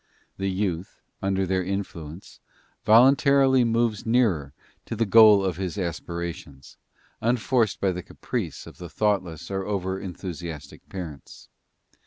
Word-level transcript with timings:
The 0.37 0.49
youth, 0.49 0.99
under 1.21 1.45
their 1.45 1.63
influence, 1.63 2.39
voluntarily 2.83 3.63
moves 3.63 4.03
nearer 4.03 4.51
to 4.87 4.95
the 4.95 5.05
goal 5.05 5.45
of 5.45 5.57
his 5.57 5.77
aspirations, 5.77 6.77
unforced 7.21 7.79
by 7.79 7.91
the 7.91 8.01
caprice 8.01 8.65
of 8.65 8.79
the 8.79 8.89
thoughtless 8.89 9.51
or 9.51 9.63
over 9.63 9.99
enthusiastic 9.99 10.89
parents. 10.89 11.49